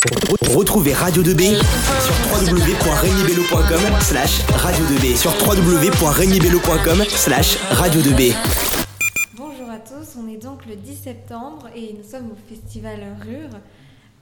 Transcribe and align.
Retrouvez 0.00 0.94
Radio 0.94 1.22
2B 1.22 1.56
sur 1.60 2.14
www.regnibello.com 2.32 4.00
slash 4.00 4.40
radio 4.56 4.82
2B 4.86 5.14
sur 5.14 5.30
www.regnibello.com 5.46 7.04
slash 7.06 7.58
radio 7.72 8.00
2B. 8.00 8.34
Bonjour 9.36 9.68
à 9.68 9.76
tous, 9.76 10.16
on 10.18 10.26
est 10.26 10.38
donc 10.38 10.64
le 10.64 10.76
10 10.76 10.96
septembre 10.96 11.68
et 11.76 11.92
nous 11.92 12.08
sommes 12.08 12.30
au 12.30 12.36
festival 12.48 13.14
Rure 13.20 13.50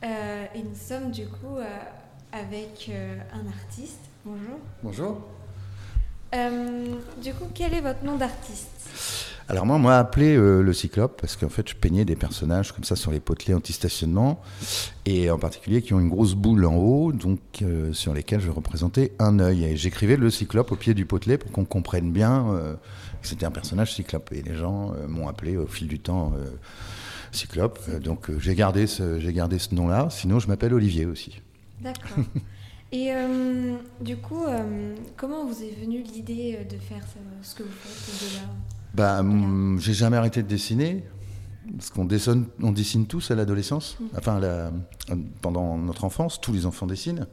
euh, 0.02 0.46
et 0.52 0.62
nous 0.64 0.74
sommes 0.74 1.12
du 1.12 1.26
coup 1.28 1.58
euh, 1.58 1.64
avec 2.32 2.88
euh, 2.88 3.16
un 3.32 3.46
artiste. 3.46 4.00
Bonjour. 4.24 4.58
Bonjour. 4.82 5.20
Euh, 6.34 6.86
du 7.22 7.32
coup, 7.34 7.46
quel 7.54 7.74
est 7.74 7.82
votre 7.82 8.02
nom 8.02 8.16
d'artiste? 8.16 9.37
Alors 9.50 9.64
moi, 9.64 9.76
on 9.76 9.78
m'a 9.78 9.98
appelé 9.98 10.36
euh, 10.36 10.60
le 10.60 10.72
Cyclope 10.74 11.18
parce 11.18 11.36
qu'en 11.36 11.48
fait, 11.48 11.68
je 11.70 11.74
peignais 11.74 12.04
des 12.04 12.16
personnages 12.16 12.72
comme 12.72 12.84
ça 12.84 12.96
sur 12.96 13.10
les 13.10 13.20
potelets 13.20 13.54
anti-stationnement 13.54 14.42
et 15.06 15.30
en 15.30 15.38
particulier 15.38 15.80
qui 15.80 15.94
ont 15.94 16.00
une 16.00 16.10
grosse 16.10 16.34
boule 16.34 16.66
en 16.66 16.76
haut, 16.76 17.12
donc 17.12 17.40
euh, 17.62 17.94
sur 17.94 18.12
lesquels 18.12 18.40
je 18.40 18.50
représentais 18.50 19.12
un 19.18 19.38
œil. 19.38 19.64
Et 19.64 19.76
j'écrivais 19.76 20.16
le 20.16 20.28
Cyclope 20.28 20.70
au 20.70 20.76
pied 20.76 20.92
du 20.92 21.06
potelet 21.06 21.38
pour 21.38 21.50
qu'on 21.50 21.64
comprenne 21.64 22.12
bien 22.12 22.50
euh, 22.50 22.74
que 23.22 23.26
c'était 23.26 23.46
un 23.46 23.50
personnage 23.50 23.94
Cyclope. 23.94 24.30
Et 24.32 24.42
les 24.42 24.54
gens 24.54 24.92
m'ont 25.08 25.28
appelé 25.28 25.56
au 25.56 25.66
fil 25.66 25.88
du 25.88 25.98
temps 25.98 26.34
Cyclope. 27.32 27.78
Donc 28.00 28.30
j'ai 28.38 28.54
gardé 28.54 28.86
ce, 28.86 29.18
j'ai 29.18 29.32
gardé 29.32 29.58
ce 29.58 29.74
nom-là. 29.74 30.08
Sinon, 30.10 30.40
je 30.40 30.48
m'appelle 30.48 30.74
Olivier 30.74 31.06
aussi. 31.06 31.40
D'accord. 31.80 32.24
et 32.92 33.12
euh, 33.12 33.76
du 34.00 34.16
coup, 34.16 34.44
euh, 34.44 34.94
comment 35.16 35.46
vous 35.46 35.62
est 35.62 35.74
venue 35.80 36.02
l'idée 36.02 36.58
de 36.68 36.76
faire 36.76 37.02
ce, 37.06 37.48
ce 37.48 37.54
que 37.54 37.62
vous 37.62 37.70
faites 37.70 38.30
de 38.30 38.36
là 38.36 38.48
Bah, 38.94 39.20
hum, 39.20 39.78
j'ai 39.80 39.94
jamais 39.94 40.16
arrêté 40.16 40.42
de 40.42 40.48
dessiner. 40.48 41.04
Parce 41.76 41.90
qu'on 41.90 42.06
dessine, 42.06 42.46
on 42.62 42.72
dessine 42.72 43.06
tous 43.06 43.30
à 43.30 43.34
l'adolescence, 43.34 43.98
enfin 44.16 44.36
à 44.36 44.40
la- 44.40 44.70
pendant 45.42 45.76
notre 45.76 46.04
enfance, 46.04 46.40
tous 46.40 46.54
les 46.54 46.64
enfants 46.64 46.86
dessinent. 46.86 47.26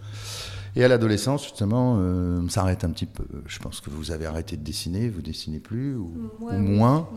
Et 0.75 0.83
à 0.83 0.89
l'adolescence, 0.89 1.43
justement, 1.43 1.95
euh, 2.01 2.41
on 2.43 2.49
s'arrête 2.49 2.83
un 2.83 2.89
petit 2.89 3.05
peu. 3.05 3.23
Je 3.45 3.59
pense 3.59 3.79
que 3.79 3.89
vous 3.89 4.11
avez 4.11 4.25
arrêté 4.25 4.57
de 4.57 4.61
dessiner, 4.61 5.07
vous 5.07 5.21
dessinez 5.21 5.59
plus, 5.59 5.95
ou, 5.95 6.11
oui. 6.41 6.57
moins. 6.57 7.07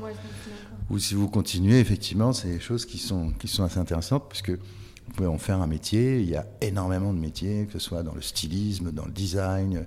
Ou 0.91 0.99
si 1.01 1.15
vous 1.15 1.29
continuez, 1.29 1.81
effectivement, 1.81 2.33
c'est 2.33 2.51
des 2.51 2.61
choses 2.61 2.87
qui 2.87 2.99
sont, 2.99 3.33
qui 3.33 3.49
sont 3.49 3.65
assez 3.65 3.81
intéressantes, 3.81 4.27
puisque 4.29 4.51
vous 4.51 5.13
pouvez 5.17 5.29
en 5.29 5.39
faire 5.39 5.61
un 5.61 5.67
métier. 5.67 6.21
Il 6.21 6.29
y 6.31 6.37
a 6.37 6.47
énormément 6.61 7.13
de 7.13 7.19
métiers, 7.19 7.67
que 7.67 7.73
ce 7.73 7.79
soit 7.81 8.05
dans 8.05 8.15
le 8.15 8.23
stylisme, 8.23 8.93
dans 8.93 9.07
le 9.07 9.11
design, 9.13 9.87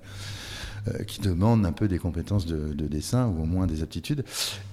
euh, 0.88 1.04
qui 1.04 1.22
demandent 1.22 1.64
un 1.64 1.74
peu 1.74 1.88
des 1.88 2.00
compétences 2.00 2.48
de, 2.48 2.74
de 2.74 2.88
dessin, 2.88 3.28
ou 3.28 3.44
au 3.44 3.46
moins 3.46 3.68
des 3.68 3.84
aptitudes. 3.84 4.24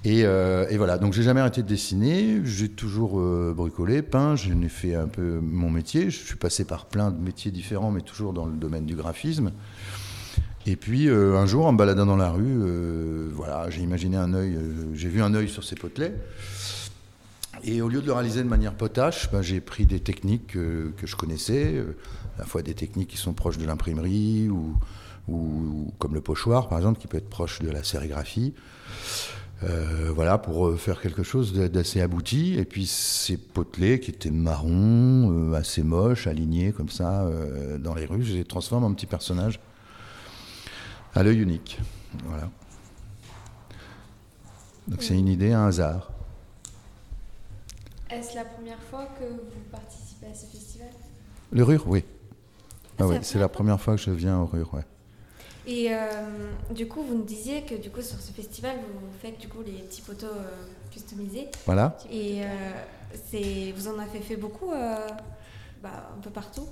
Et, 0.06 0.24
euh, 0.24 0.66
et 0.70 0.78
voilà, 0.78 0.96
donc 0.96 1.12
j'ai 1.12 1.22
jamais 1.22 1.40
arrêté 1.40 1.62
de 1.62 1.68
dessiner, 1.68 2.40
j'ai 2.44 2.70
toujours 2.70 3.20
euh, 3.20 3.52
bricolé, 3.54 4.00
peint, 4.00 4.34
j'en 4.34 4.62
ai 4.62 4.70
fait 4.70 4.94
un 4.94 5.06
peu 5.06 5.38
mon 5.42 5.68
métier. 5.68 6.08
Je 6.08 6.16
suis 6.16 6.36
passé 6.36 6.64
par 6.64 6.86
plein 6.86 7.10
de 7.10 7.20
métiers 7.20 7.50
différents, 7.50 7.90
mais 7.90 8.00
toujours 8.00 8.32
dans 8.32 8.46
le 8.46 8.56
domaine 8.56 8.86
du 8.86 8.96
graphisme. 8.96 9.52
Et 10.64 10.76
puis 10.76 11.10
un 11.10 11.46
jour, 11.46 11.66
en 11.66 11.72
me 11.72 11.78
baladant 11.78 12.06
dans 12.06 12.16
la 12.16 12.30
rue, 12.30 13.30
voilà, 13.32 13.68
j'ai 13.70 13.82
imaginé 13.82 14.16
un 14.16 14.34
œil, 14.34 14.58
j'ai 14.94 15.08
vu 15.08 15.22
un 15.22 15.34
œil 15.34 15.48
sur 15.48 15.64
ces 15.64 15.76
potelets. 15.76 16.14
Et 17.64 17.80
au 17.80 17.88
lieu 17.88 18.00
de 18.00 18.06
le 18.06 18.12
réaliser 18.12 18.42
de 18.42 18.48
manière 18.48 18.74
potache, 18.74 19.30
ben, 19.30 19.40
j'ai 19.40 19.60
pris 19.60 19.86
des 19.86 20.00
techniques 20.00 20.48
que 20.48 20.92
je 21.02 21.16
connaissais, 21.16 21.82
à 22.36 22.40
la 22.40 22.44
fois 22.44 22.60
des 22.60 22.74
techniques 22.74 23.08
qui 23.08 23.16
sont 23.16 23.32
proches 23.32 23.56
de 23.56 23.66
l'imprimerie 23.66 24.50
ou, 24.50 24.74
ou- 25.28 25.92
comme 25.98 26.14
le 26.14 26.20
pochoir, 26.20 26.68
par 26.68 26.78
exemple, 26.78 27.00
qui 27.00 27.06
peut 27.06 27.18
être 27.18 27.28
proche 27.30 27.60
de 27.60 27.70
la 27.70 27.82
sérigraphie. 27.84 28.54
Euh, 29.64 30.12
voilà, 30.14 30.38
pour 30.38 30.68
euh, 30.68 30.76
faire 30.76 31.00
quelque 31.00 31.24
chose 31.24 31.52
d'a- 31.52 31.68
d'assez 31.68 32.00
abouti. 32.00 32.54
Et 32.58 32.64
puis 32.64 32.86
ces 32.86 33.36
potelets 33.36 33.98
qui 33.98 34.10
étaient 34.12 34.30
marrons, 34.30 35.32
euh, 35.32 35.54
assez 35.54 35.82
moches, 35.82 36.26
alignés 36.28 36.72
comme 36.72 36.88
ça 36.88 37.22
euh, 37.22 37.76
dans 37.78 37.94
les 37.94 38.06
rues, 38.06 38.22
je 38.22 38.34
les 38.34 38.44
transforme 38.44 38.84
en 38.84 38.94
petits 38.94 39.06
personnages 39.06 39.58
à 41.14 41.22
l'œil 41.24 41.40
unique. 41.40 41.80
Voilà. 42.26 42.48
Donc 44.86 45.02
c'est 45.02 45.18
une 45.18 45.28
idée, 45.28 45.52
un 45.52 45.66
hasard. 45.66 46.10
Est-ce 48.10 48.34
la 48.36 48.44
première 48.44 48.80
fois 48.90 49.06
que 49.18 49.24
vous 49.24 49.60
participez 49.70 50.26
à 50.26 50.34
ce 50.34 50.46
festival? 50.46 50.88
Le 51.50 51.62
Rure, 51.64 51.84
oui. 51.86 52.04
Ah, 52.98 53.02
Ah 53.02 53.04
c'est 53.08 53.14
la 53.14 53.22
c'est 53.22 53.38
la 53.38 53.48
première 53.48 53.80
fois 53.80 53.96
que 53.96 54.00
je 54.02 54.10
viens 54.10 54.38
au 54.38 54.46
Rure, 54.46 54.72
ouais. 54.72 54.84
Et 55.68 55.88
euh, 55.90 55.96
du 56.70 56.88
coup, 56.88 57.02
vous 57.02 57.14
nous 57.14 57.24
disiez 57.24 57.62
que 57.62 57.74
du 57.74 57.90
coup 57.90 58.00
sur 58.00 58.18
ce 58.18 58.32
festival, 58.32 58.76
vous 58.76 59.06
faites 59.20 59.38
du 59.38 59.48
coup 59.48 59.58
les 59.64 59.82
petits 59.82 60.00
poteaux 60.00 60.26
euh, 60.26 60.66
customisés. 60.90 61.48
Voilà. 61.66 61.96
Et 62.10 62.42
euh, 62.42 62.46
c'est, 63.30 63.74
vous 63.76 63.86
en 63.86 63.98
avez 63.98 64.20
fait 64.20 64.36
beaucoup, 64.36 64.70
bah, 65.82 66.10
un 66.16 66.20
peu 66.22 66.30
partout? 66.30 66.66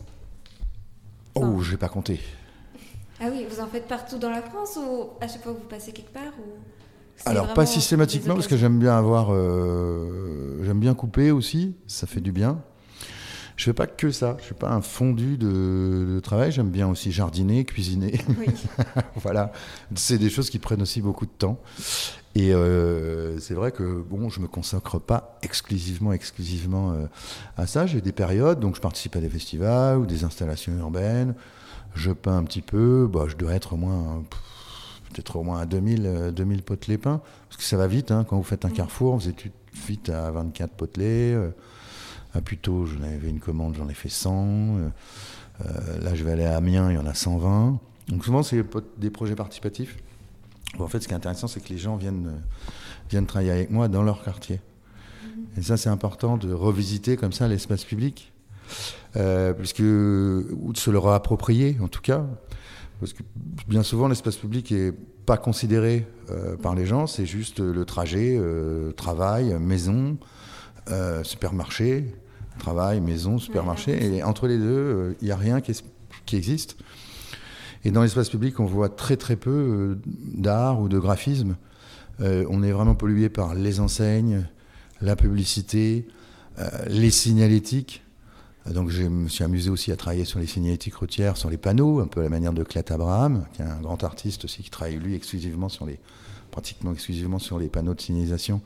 Oh, 1.34 1.60
j'ai 1.60 1.76
pas 1.76 1.90
compté. 1.90 2.20
Ah 3.20 3.26
oui, 3.30 3.46
vous 3.48 3.60
en 3.60 3.66
faites 3.66 3.86
partout 3.86 4.18
dans 4.18 4.30
la 4.30 4.42
France 4.42 4.78
ou 4.78 5.10
à 5.20 5.28
chaque 5.28 5.42
fois 5.42 5.52
que 5.52 5.58
vous 5.58 5.68
passez 5.68 5.92
quelque 5.92 6.12
part 6.12 6.32
ou 6.38 7.28
Alors 7.28 7.54
pas 7.54 7.66
systématiquement 7.66 8.34
parce 8.34 8.46
que 8.46 8.56
j'aime 8.56 8.78
bien 8.78 8.96
avoir, 8.96 9.28
euh, 9.30 10.62
j'aime 10.64 10.80
bien 10.80 10.94
couper 10.94 11.30
aussi, 11.30 11.76
ça 11.86 12.06
fait 12.06 12.20
du 12.20 12.32
bien. 12.32 12.62
Je 13.56 13.64
fais 13.64 13.72
pas 13.72 13.86
que 13.86 14.10
ça, 14.10 14.36
je 14.38 14.44
suis 14.44 14.54
pas 14.54 14.70
un 14.70 14.82
fondu 14.82 15.38
de, 15.38 16.14
de 16.14 16.20
travail, 16.20 16.52
j'aime 16.52 16.68
bien 16.68 16.88
aussi 16.88 17.10
jardiner, 17.10 17.64
cuisiner. 17.64 18.20
Oui. 18.38 18.46
voilà, 19.16 19.50
c'est 19.94 20.18
des 20.18 20.28
choses 20.28 20.50
qui 20.50 20.58
prennent 20.58 20.82
aussi 20.82 21.00
beaucoup 21.00 21.24
de 21.24 21.30
temps. 21.30 21.58
Et 22.34 22.52
euh, 22.52 23.38
c'est 23.40 23.54
vrai 23.54 23.72
que 23.72 24.02
bon, 24.02 24.28
je 24.28 24.40
me 24.40 24.46
consacre 24.46 24.98
pas 24.98 25.38
exclusivement, 25.42 26.12
exclusivement 26.12 26.92
euh, 26.92 27.06
à 27.56 27.66
ça. 27.66 27.86
J'ai 27.86 28.02
des 28.02 28.12
périodes, 28.12 28.60
donc 28.60 28.76
je 28.76 28.80
participe 28.82 29.16
à 29.16 29.20
des 29.20 29.30
festivals 29.30 29.96
ou 29.96 30.04
des 30.04 30.22
installations 30.24 30.76
urbaines. 30.78 31.34
Je 31.94 32.12
peins 32.12 32.36
un 32.36 32.44
petit 32.44 32.60
peu. 32.60 33.08
Bah, 33.10 33.24
je 33.26 33.36
dois 33.36 33.54
être 33.54 33.72
au 33.72 33.76
moins, 33.78 34.22
peut-être 35.14 35.36
au 35.36 35.42
moins 35.44 35.60
à 35.60 35.64
2000, 35.64 36.02
euh, 36.04 36.30
2000 36.30 36.62
potelets 36.62 36.98
peints, 36.98 37.22
parce 37.48 37.56
que 37.56 37.62
ça 37.64 37.78
va 37.78 37.86
vite. 37.86 38.10
hein. 38.10 38.24
quand 38.28 38.36
vous 38.36 38.42
faites 38.42 38.66
un 38.66 38.70
carrefour, 38.70 39.16
vous 39.16 39.30
êtes 39.30 39.44
vite 39.88 40.10
à 40.10 40.30
24 40.30 40.72
potelets. 40.72 41.34
À 42.36 42.40
Puteaux, 42.40 42.86
j'en 42.86 43.02
avais 43.02 43.28
une 43.28 43.40
commande, 43.40 43.74
j'en 43.76 43.88
ai 43.88 43.94
fait 43.94 44.08
100. 44.08 44.76
euh, 45.64 45.98
là, 46.02 46.14
je 46.14 46.24
vais 46.24 46.32
aller 46.32 46.44
à 46.44 46.56
Amiens, 46.56 46.90
il 46.90 46.96
y 46.96 46.98
en 46.98 47.06
a 47.06 47.14
120. 47.14 47.78
Donc 48.08 48.24
souvent, 48.24 48.42
c'est 48.42 48.62
des 48.98 49.10
projets 49.10 49.34
participatifs. 49.34 49.96
Bon, 50.78 50.84
en 50.84 50.88
fait, 50.88 51.00
ce 51.00 51.08
qui 51.08 51.14
est 51.14 51.16
intéressant, 51.16 51.48
c'est 51.48 51.60
que 51.60 51.70
les 51.70 51.78
gens 51.78 51.96
viennent, 51.96 52.26
euh, 52.26 52.38
viennent 53.10 53.26
travailler 53.26 53.50
avec 53.50 53.70
moi 53.70 53.88
dans 53.88 54.02
leur 54.02 54.22
quartier. 54.22 54.60
Et 55.56 55.62
ça, 55.62 55.76
c'est 55.76 55.88
important 55.88 56.36
de 56.36 56.52
revisiter 56.52 57.16
comme 57.16 57.32
ça 57.32 57.48
l'espace 57.48 57.84
public, 57.84 58.32
euh, 59.16 59.52
puisque, 59.52 59.80
ou 59.80 60.72
de 60.72 60.76
se 60.76 60.90
le 60.90 60.98
réapproprier, 60.98 61.76
en 61.80 61.88
tout 61.88 62.00
cas. 62.00 62.26
Parce 63.00 63.12
que 63.12 63.22
bien 63.68 63.82
souvent, 63.82 64.08
l'espace 64.08 64.36
public 64.36 64.72
est 64.72 64.92
pas 65.24 65.36
considéré 65.36 66.06
euh, 66.30 66.56
par 66.56 66.74
les 66.74 66.86
gens, 66.86 67.06
c'est 67.06 67.26
juste 67.26 67.60
le 67.60 67.84
trajet, 67.84 68.36
euh, 68.38 68.92
travail, 68.92 69.56
maison, 69.58 70.18
supermarché, 71.24 72.14
travail, 72.58 73.00
maison, 73.00 73.38
supermarché. 73.38 74.16
Et 74.16 74.22
entre 74.22 74.46
les 74.48 74.58
deux, 74.58 74.64
euh, 74.66 75.14
il 75.20 75.26
n'y 75.26 75.30
a 75.32 75.36
rien 75.36 75.60
qui, 75.60 75.70
est- 75.72 75.84
qui 76.24 76.36
existe. 76.36 76.76
Et 77.84 77.90
dans 77.90 78.02
l'espace 78.02 78.28
public, 78.30 78.58
on 78.60 78.64
voit 78.66 78.88
très 78.88 79.16
très 79.16 79.36
peu 79.36 79.50
euh, 79.50 79.98
d'art 80.34 80.80
ou 80.80 80.88
de 80.88 80.98
graphisme. 80.98 81.56
Euh, 82.20 82.44
on 82.48 82.62
est 82.62 82.72
vraiment 82.72 82.94
pollué 82.94 83.28
par 83.28 83.54
les 83.54 83.78
enseignes, 83.80 84.46
la 85.00 85.14
publicité, 85.16 86.06
euh, 86.58 86.68
les 86.88 87.10
signalétiques. 87.10 88.02
Euh, 88.66 88.72
Donc 88.72 88.88
je 88.90 89.02
me 89.04 89.28
suis 89.28 89.44
amusé 89.44 89.70
aussi 89.70 89.92
à 89.92 89.96
travailler 89.96 90.24
sur 90.24 90.40
les 90.40 90.46
signalétiques 90.46 90.94
routières, 90.96 91.36
sur 91.36 91.50
les 91.50 91.58
panneaux, 91.58 92.00
un 92.00 92.06
peu 92.08 92.20
à 92.20 92.22
la 92.24 92.30
manière 92.30 92.52
de 92.54 92.64
Clat 92.64 92.82
Abraham, 92.90 93.44
qui 93.52 93.62
est 93.62 93.66
un 93.66 93.80
grand 93.80 94.02
artiste 94.02 94.44
aussi 94.46 94.62
qui 94.62 94.70
travaille 94.70 94.96
lui 94.96 95.14
exclusivement 95.14 95.68
sur 95.68 95.86
les, 95.86 96.00
pratiquement 96.50 96.92
exclusivement 96.92 97.38
sur 97.38 97.58
les 97.58 97.68
panneaux 97.68 97.94
de 97.94 98.00
signalisation, 98.00 98.62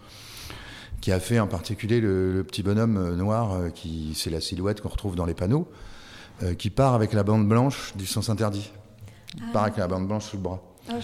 qui 1.01 1.13
a 1.13 1.21
fait 1.21 1.41
en 1.41 1.47
particulier 1.47 2.01
le, 2.01 2.33
le 2.33 2.45
petit 2.45 2.63
bonhomme 2.63 2.97
euh, 2.97 3.17
noir, 3.17 3.53
euh, 3.53 3.71
qui 3.71 4.13
c'est 4.15 4.31
la 4.31 4.41
silhouette 4.41 4.81
qu'on 4.81 4.89
retrouve 4.89 5.17
dans 5.17 5.25
les 5.25 5.35
panneaux, 5.35 5.69
euh, 6.43 6.55
qui 6.55 6.71
part 6.71 6.95
avec 6.95 7.13
la 7.13 7.23
bande 7.23 7.49
blanche 7.49 7.95
du 7.97 8.07
sens 8.07 8.29
interdit. 8.29 8.71
Il 9.37 9.53
part 9.53 9.65
avec 9.65 9.77
la 9.77 9.87
bande 9.87 10.07
blanche 10.07 10.25
sous 10.25 10.37
le 10.37 10.43
bras. 10.43 10.63
Ah. 10.89 10.95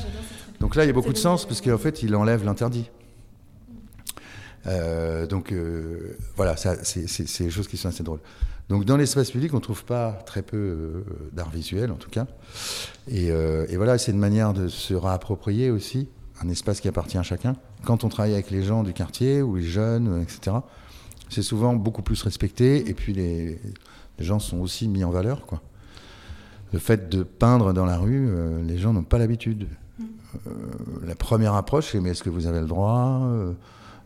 Donc 0.61 0.75
là, 0.75 0.85
il 0.85 0.89
y 0.89 0.91
a 0.91 0.93
beaucoup 0.93 1.13
de 1.13 1.19
sens 1.19 1.47
parce 1.47 1.61
qu'en 1.61 1.79
fait, 1.79 2.03
il 2.03 2.15
enlève 2.17 2.45
l'interdit. 2.45 2.91
Euh, 4.67 5.27
donc 5.27 5.53
euh, 5.53 6.17
voilà, 6.37 6.57
c'est 6.57 7.43
des 7.43 7.51
choses 7.51 7.69
qui 7.69 7.77
sont 7.77 7.89
assez 7.89 8.03
drôles. 8.03 8.21
Donc 8.69 8.85
dans 8.85 8.97
l'espace 8.97 9.31
public, 9.31 9.55
on 9.55 9.61
trouve 9.61 9.85
pas 9.85 10.13
très 10.27 10.43
peu 10.43 10.57
euh, 10.57 11.05
d'art 11.33 11.51
visuel, 11.51 11.93
en 11.93 11.97
tout 11.97 12.11
cas. 12.11 12.27
Et, 13.07 13.27
et 13.29 13.77
voilà, 13.77 13.97
c'est 13.99 14.11
une 14.11 14.19
manière 14.19 14.53
de 14.53 14.69
se 14.69 14.95
réapproprier 14.95 15.71
aussi 15.71 16.09
un 16.43 16.49
espace 16.49 16.81
qui 16.81 16.89
appartient 16.89 17.19
à 17.19 17.23
chacun. 17.23 17.57
Quand 17.85 18.05
on 18.05 18.09
travaille 18.09 18.35
avec 18.35 18.51
les 18.51 18.63
gens 18.63 18.83
du 18.83 18.93
quartier 18.93 19.43
ou 19.43 19.57
les 19.57 19.63
jeunes, 19.63 20.09
euh, 20.09 20.23
etc., 20.23 20.57
c'est 21.29 21.43
souvent 21.43 21.75
beaucoup 21.75 22.03
plus 22.03 22.23
respecté. 22.23 22.89
Et 22.89 22.95
puis 22.95 23.13
les, 23.13 23.61
les 24.19 24.25
gens 24.25 24.39
sont 24.39 24.59
aussi 24.59 24.89
mis 24.89 25.05
en 25.05 25.11
valeur, 25.11 25.47
quoi. 25.47 25.61
Le 26.73 26.79
fait 26.79 27.09
de 27.09 27.23
peindre 27.23 27.73
dans 27.73 27.87
la 27.87 27.97
rue, 27.97 28.29
euh, 28.29 28.63
les 28.65 28.77
gens 28.79 28.93
n'ont 28.93 29.05
pas 29.05 29.19
l'habitude. 29.19 29.69
Euh, 30.47 30.51
la 31.07 31.15
première 31.15 31.55
approche, 31.55 31.93
c'est 31.93 32.01
mais 32.01 32.11
est-ce 32.11 32.23
que 32.23 32.31
vous 32.31 32.47
avez 32.47 32.61
le 32.61 32.67
droit 32.67 33.21
Euh, 33.23 33.53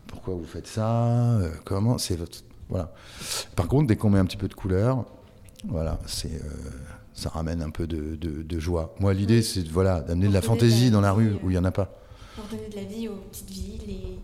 Pourquoi 0.07 0.35
vous 0.35 0.45
faites 0.45 0.67
ça 0.67 1.39
Comment 1.65 1.97
C'est 1.97 2.15
votre 2.15 2.43
voilà. 2.69 2.93
Par 3.57 3.67
contre, 3.67 3.87
dès 3.87 3.97
qu'on 3.97 4.09
met 4.09 4.19
un 4.19 4.25
petit 4.25 4.37
peu 4.37 4.47
de 4.47 4.53
couleur, 4.53 5.03
Voilà, 5.67 5.99
c'est, 6.05 6.41
ça 7.13 7.29
ramène 7.29 7.61
un 7.61 7.69
peu 7.69 7.85
de, 7.85 8.59
joie. 8.59 8.95
Moi, 9.01 9.13
l'idée, 9.13 9.41
c'est 9.41 9.67
voilà, 9.67 9.99
d'amener 9.99 10.29
de 10.29 10.33
la 10.33 10.41
fantaisie 10.41 10.89
dans 10.89 11.01
la 11.01 11.11
rue 11.11 11.33
où 11.43 11.49
il 11.49 11.53
n'y 11.53 11.57
en 11.57 11.65
a 11.65 11.71
pas. 11.71 12.00
Pour 12.35 12.45
donner 12.45 12.69
de 12.69 12.75
la 12.75 12.83
vie 12.83 13.07
aux 13.07 13.15
petites 13.31 13.49
villes 13.49 13.89
et 13.89 14.19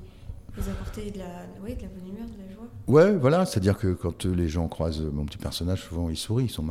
vous 0.55 0.69
apporter 0.69 1.11
de 1.11 1.19
la, 1.19 1.25
de 1.25 1.81
la 1.81 1.87
bonne 1.87 2.07
humeur, 2.07 2.25
de 2.25 2.47
la 2.47 2.53
joie. 2.53 2.67
Ouais, 2.87 3.15
voilà, 3.15 3.45
c'est-à-dire 3.45 3.77
que 3.77 3.93
quand 3.93 4.25
les 4.25 4.47
gens 4.47 4.67
croisent 4.67 5.01
mon 5.01 5.25
petit 5.25 5.37
personnage, 5.37 5.83
souvent 5.83 6.09
ils 6.09 6.17
sourient, 6.17 6.45
ils, 6.45 6.49
sont 6.49 6.65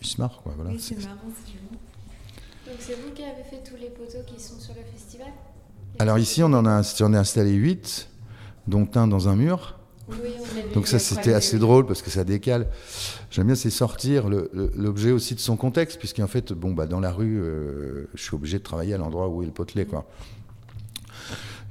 ils, 0.00 0.06
se 0.06 0.20
marrent. 0.20 0.40
Quoi, 0.42 0.52
voilà. 0.56 0.70
Oui, 0.70 0.78
c'est 0.78 0.96
marrant, 1.02 1.18
c'est 1.44 1.52
joli. 1.52 1.78
Donc 2.66 2.76
c'est 2.78 2.94
vous 2.94 3.12
qui 3.12 3.22
avez 3.22 3.42
fait 3.42 3.62
tous 3.68 3.76
les 3.76 3.90
poteaux 3.90 4.24
qui 4.26 4.40
sont 4.40 4.58
sur 4.58 4.74
le 4.74 4.82
festival? 4.82 5.28
Alors 5.98 6.18
ici, 6.18 6.42
on 6.42 6.52
en 6.52 6.64
a, 6.64 6.82
on 7.00 7.14
est 7.14 7.18
installé 7.18 7.52
8, 7.52 8.08
dont 8.66 8.88
un 8.94 9.06
dans 9.06 9.28
un 9.28 9.36
mur. 9.36 9.78
Oui, 10.08 10.16
on 10.70 10.74
Donc 10.74 10.88
ça, 10.88 10.98
c'était 10.98 11.32
assez 11.32 11.58
drôle 11.58 11.86
parce 11.86 12.02
que 12.02 12.10
ça 12.10 12.24
décale. 12.24 12.68
J'aime 13.30 13.46
bien, 13.46 13.54
c'est 13.54 13.70
sortir 13.70 14.28
l'objet 14.28 15.12
aussi 15.12 15.34
de 15.34 15.40
son 15.40 15.56
contexte, 15.56 15.98
puisqu'en 15.98 16.26
fait, 16.26 16.52
bon, 16.52 16.72
bah, 16.72 16.86
dans 16.86 17.00
la 17.00 17.12
rue, 17.12 17.40
euh, 17.40 18.08
je 18.14 18.22
suis 18.22 18.34
obligé 18.34 18.58
de 18.58 18.62
travailler 18.64 18.94
à 18.94 18.98
l'endroit 18.98 19.28
où 19.28 19.42
est 19.42 19.46
le 19.46 19.52
potelet, 19.52 19.86
quoi. 19.86 20.06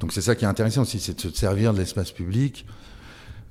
Donc 0.02 0.12
c'est 0.14 0.22
ça 0.22 0.36
qui 0.36 0.46
est 0.46 0.48
intéressant 0.48 0.82
aussi, 0.82 1.00
c'est 1.00 1.16
de 1.16 1.22
se 1.22 1.30
servir 1.30 1.74
de 1.74 1.78
l'espace 1.78 2.12
public 2.12 2.66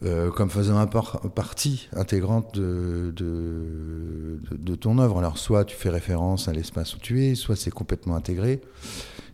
euh, 0.03 0.31
comme 0.31 0.51
faisant 0.51 0.85
partie 0.87 1.89
intégrante 1.95 2.59
de, 2.59 3.15
de, 3.15 4.75
ton 4.75 4.99
œuvre. 4.99 5.19
Alors 5.19 5.39
soit 5.39 5.65
tu 5.65 5.77
fais 5.77 5.91
référence 5.91 6.49
à 6.49 6.53
l'espace 6.53 6.97
où 6.97 6.99
tu 6.99 7.25
es, 7.25 7.35
soit 7.35 7.55
c'est 7.55 7.71
complètement 7.71 8.17
intégré. 8.17 8.61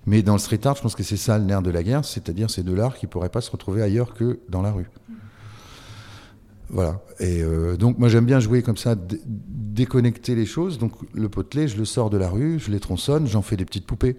Mais 0.05 0.23
dans 0.23 0.35
le 0.35 0.39
street 0.39 0.61
art, 0.65 0.77
je 0.77 0.83
pense 0.83 0.95
que 0.95 1.03
c'est 1.03 1.17
ça 1.17 1.39
le 1.39 1.45
nerf 1.45 1.63
de 1.63 1.71
la 1.71 1.83
guerre, 1.83 2.05
c'est-à-dire 2.05 2.51
c'est 2.51 2.63
de 2.63 2.75
l'art 2.75 2.97
qui 2.97 3.07
ne 3.07 3.11
pourrait 3.11 3.31
pas 3.31 3.41
se 3.41 3.51
retrouver 3.51 3.83
ailleurs 3.83 4.13
que 4.13 4.41
dans 4.49 4.61
la 4.61 4.73
rue. 4.73 4.91
Voilà. 6.69 7.01
Et 7.19 7.43
euh, 7.43 7.77
donc 7.77 7.99
moi 7.99 8.09
j'aime 8.09 8.27
bien 8.27 8.41
jouer 8.41 8.63
comme 8.63 8.77
ça, 8.77 8.95
déconnecter 8.97 10.35
les 10.35 10.47
choses. 10.47 10.79
Donc 10.79 10.93
le 11.15 11.29
potelet, 11.31 11.67
je 11.67 11.79
le 11.79 11.87
sors 11.87 12.11
de 12.11 12.19
la 12.19 12.29
rue, 12.29 12.59
je 12.59 12.71
les 12.71 12.81
tronçonne, 12.81 13.27
j'en 13.27 13.43
fais 13.43 13.57
des 13.57 13.65
petites 13.65 13.87
poupées 13.87 14.17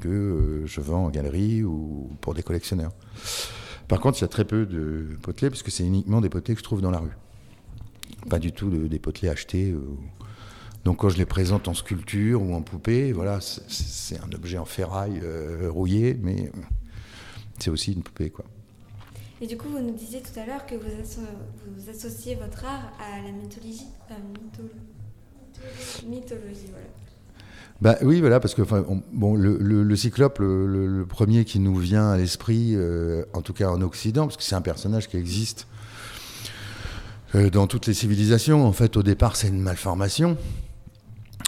que 0.00 0.08
euh, 0.08 0.66
je 0.66 0.80
vends 0.80 1.06
en 1.06 1.10
galerie 1.10 1.62
ou 1.64 2.10
pour 2.20 2.34
des 2.34 2.42
collectionneurs. 2.42 2.92
Par 3.88 4.00
contre, 4.00 4.18
il 4.18 4.22
y 4.22 4.24
a 4.24 4.28
très 4.28 4.44
peu 4.44 4.66
de 4.66 5.16
potelets, 5.22 5.50
parce 5.50 5.62
que 5.62 5.70
c'est 5.70 5.84
uniquement 5.84 6.20
des 6.20 6.28
potelets 6.28 6.54
que 6.54 6.60
je 6.60 6.64
trouve 6.64 6.80
dans 6.80 6.90
la 6.90 6.98
rue. 6.98 7.16
Pas 8.30 8.38
du 8.38 8.52
tout 8.52 8.70
des 8.70 8.98
potelets 8.98 9.30
achetés. 9.30 9.70
Euh. 9.70 9.80
Donc 10.84 10.98
quand 10.98 11.08
je 11.08 11.18
les 11.18 11.26
présente 11.26 11.68
en 11.68 11.74
sculpture 11.74 12.42
ou 12.42 12.54
en 12.54 12.62
poupée, 12.62 13.12
voilà, 13.12 13.40
c'est 13.40 14.18
un 14.18 14.32
objet 14.32 14.58
en 14.58 14.64
ferraille 14.64 15.20
euh, 15.22 15.68
rouillé, 15.70 16.18
mais 16.20 16.50
c'est 17.58 17.70
aussi 17.70 17.92
une 17.92 18.02
poupée. 18.02 18.30
quoi. 18.30 18.44
Et 19.40 19.46
du 19.46 19.56
coup, 19.56 19.68
vous 19.68 19.80
nous 19.80 19.94
disiez 19.94 20.22
tout 20.22 20.38
à 20.38 20.46
l'heure 20.46 20.66
que 20.66 20.76
vous, 20.76 21.90
associez 21.90 22.36
votre 22.36 22.64
art 22.64 22.92
à 23.00 23.20
la 23.22 23.32
mythologie. 23.32 23.88
mythologie, 26.06 26.66
voilà. 26.70 26.86
Bah, 27.82 27.96
oui, 28.02 28.20
voilà, 28.20 28.38
parce 28.38 28.54
que 28.54 28.62
bon, 29.12 29.34
le, 29.34 29.96
cyclope, 29.96 30.38
le, 30.38 31.04
premier 31.08 31.44
qui 31.44 31.58
nous 31.58 31.74
vient 31.74 32.10
à 32.10 32.16
l'esprit, 32.16 32.74
euh, 32.76 33.24
en 33.32 33.42
tout 33.42 33.52
cas 33.52 33.70
en 33.70 33.82
Occident, 33.82 34.26
parce 34.26 34.36
que 34.36 34.44
c'est 34.44 34.54
un 34.54 34.60
personnage 34.60 35.08
qui 35.08 35.16
existe 35.16 35.66
euh, 37.34 37.50
dans 37.50 37.66
toutes 37.66 37.88
les 37.88 37.94
civilisations. 37.94 38.64
En 38.64 38.70
fait, 38.70 38.96
au 38.96 39.02
départ, 39.02 39.34
c'est 39.34 39.48
une 39.48 39.60
malformation. 39.60 40.36